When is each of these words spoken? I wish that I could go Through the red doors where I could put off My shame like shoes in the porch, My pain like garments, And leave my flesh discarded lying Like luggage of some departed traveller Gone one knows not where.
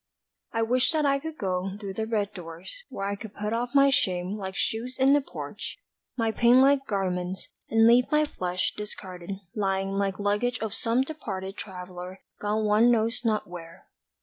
I 0.51 0.63
wish 0.63 0.89
that 0.93 1.05
I 1.05 1.19
could 1.19 1.37
go 1.37 1.77
Through 1.79 1.93
the 1.93 2.07
red 2.07 2.33
doors 2.33 2.81
where 2.89 3.05
I 3.05 3.15
could 3.15 3.35
put 3.35 3.53
off 3.53 3.75
My 3.75 3.91
shame 3.91 4.35
like 4.35 4.55
shoes 4.55 4.97
in 4.97 5.13
the 5.13 5.21
porch, 5.21 5.77
My 6.17 6.31
pain 6.31 6.59
like 6.59 6.87
garments, 6.87 7.49
And 7.69 7.85
leave 7.85 8.09
my 8.11 8.25
flesh 8.25 8.73
discarded 8.73 9.33
lying 9.53 9.91
Like 9.91 10.17
luggage 10.17 10.57
of 10.57 10.73
some 10.73 11.01
departed 11.03 11.55
traveller 11.55 12.21
Gone 12.39 12.65
one 12.65 12.89
knows 12.89 13.23
not 13.23 13.45
where. 13.45 13.85